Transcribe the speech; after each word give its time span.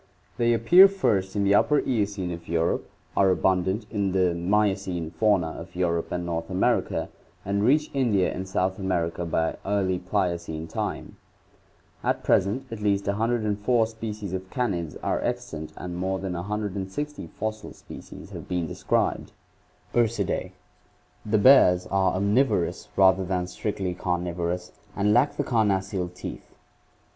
They 0.37 0.51
appear 0.53 0.87
first 0.87 1.35
in 1.35 1.43
the 1.43 1.53
Upper 1.53 1.79
Eocene 1.79 2.31
of 2.31 2.47
Europe, 2.47 2.89
are 3.15 3.29
abundant 3.29 3.85
in 3.91 4.13
the 4.13 4.33
Miocene 4.33 5.11
fauna 5.11 5.49
of 5.51 5.75
Europe 5.75 6.11
and 6.11 6.25
North 6.25 6.49
America, 6.49 7.09
and 7.45 7.63
reach 7.63 7.91
India 7.93 8.33
and 8.33 8.47
South 8.47 8.79
America 8.79 9.25
by 9.27 9.57
early 9.63 9.99
Pliocene 9.99 10.65
time. 10.67 11.17
At 12.03 12.23
present 12.23 12.65
at 12.71 12.81
least 12.81 13.05
104 13.05 13.85
species 13.85 14.33
of 14.33 14.49
canids 14.49 14.97
are 15.03 15.21
extant 15.21 15.71
and 15.77 15.95
more 15.95 16.17
than 16.17 16.33
160 16.33 17.27
fossil 17.27 17.71
species 17.71 18.31
have 18.31 18.47
been 18.47 18.65
described. 18.65 19.33
Ursidss.— 19.93 20.53
The 21.31 21.37
bears 21.37 21.85
are 21.91 22.13
omnivorous 22.15 22.87
rather 22.95 23.23
than 23.23 23.45
strictly 23.45 23.93
carnivorous 23.93 24.71
and 24.95 25.13
lack 25.13 25.37
the 25.37 25.43
carnassial 25.43 26.09
teeth. 26.09 26.55